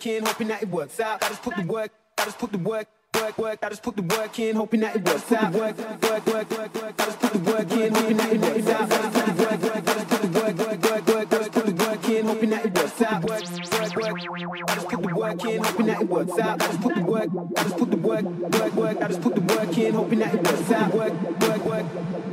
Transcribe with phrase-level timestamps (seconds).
[0.00, 1.22] work in, hoping that it works out.
[1.22, 2.88] I just put the work, I just put the work.
[3.12, 5.52] Work, work, I just put the work in, hoping that it works out.
[5.52, 8.68] Work, work, work, work, work, I just put the work in, hoping that it works
[8.68, 8.92] out.
[8.92, 11.38] I just put the work, work, I just put the work, work, work, work, I
[11.38, 13.24] just put the work in, hoping that it works out.
[13.24, 16.62] Work, work, work, I just put the work in, hoping that it works out.
[16.62, 19.34] I just put the work, I just put the work, work, work, I just put
[19.34, 20.94] the work in, hoping that it works out.
[20.94, 21.86] Work, work, work,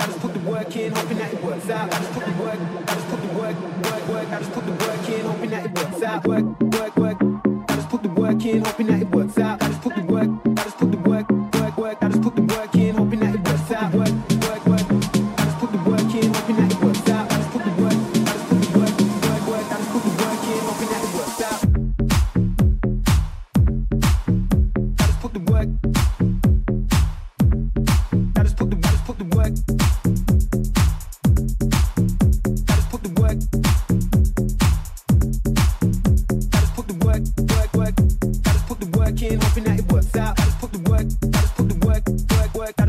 [0.00, 1.94] I just put the work in, hoping that it works out.
[1.94, 2.58] I just put the work,
[2.88, 5.66] I just put the work, work, work, I just put the work in, hoping that
[5.66, 6.24] it works out.
[6.26, 7.21] Work, work, work,
[8.52, 9.62] in, hoping that it works out.
[9.62, 9.96] I just put
[37.82, 40.38] work, just put the work in, hoping that it works out.
[40.38, 42.02] I just put the work, I just put the work,
[42.38, 42.81] work, work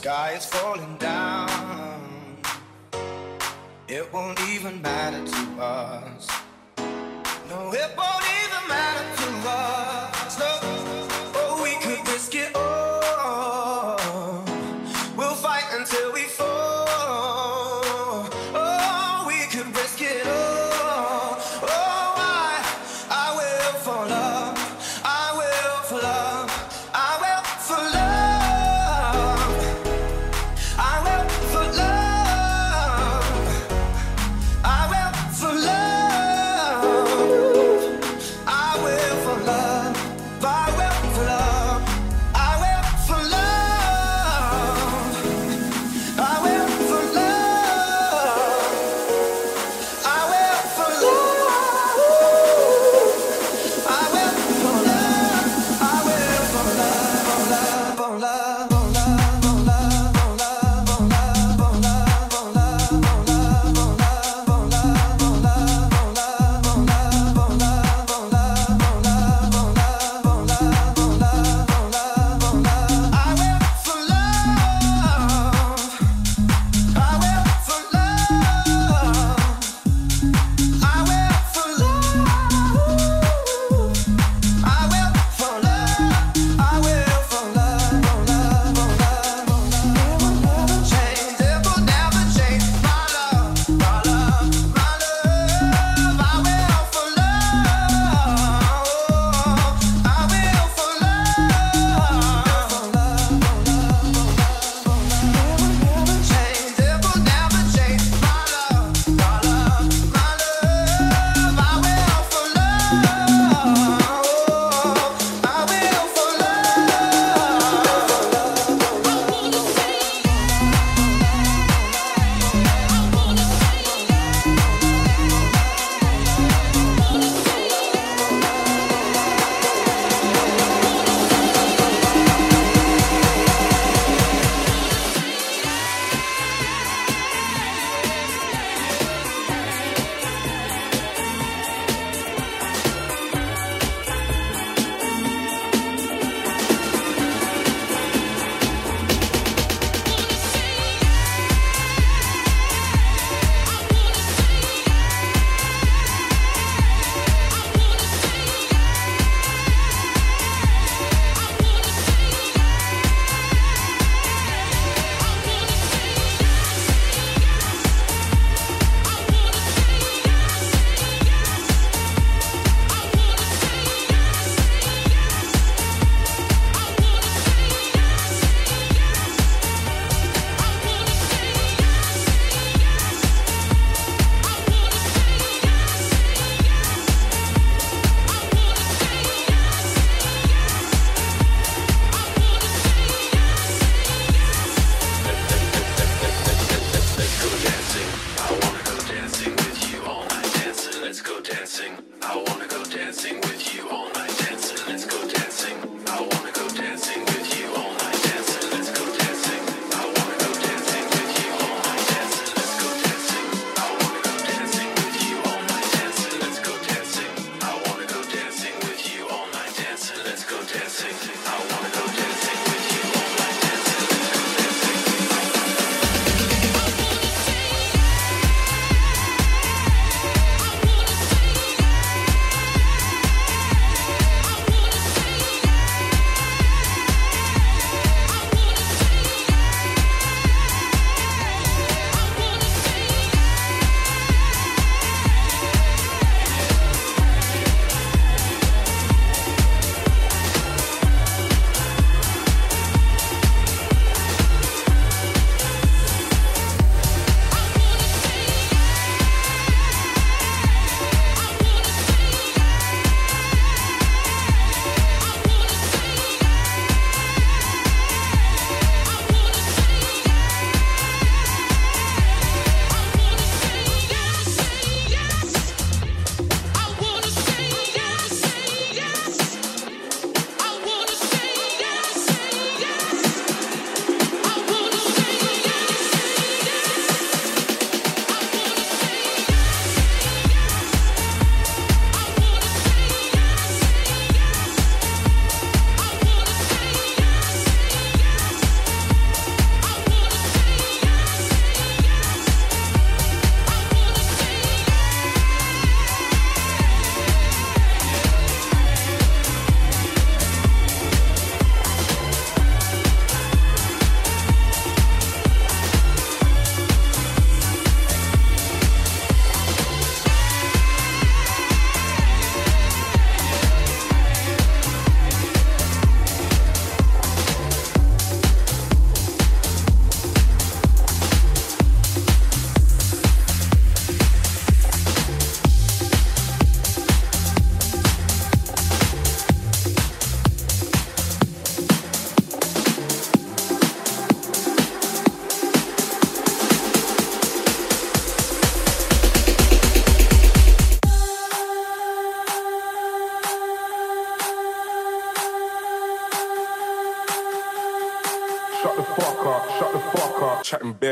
[0.00, 2.00] sky is falling down.
[3.86, 6.26] It won't even matter to us.
[7.50, 9.19] No, it won't even matter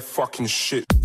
[0.00, 0.99] fucking shit.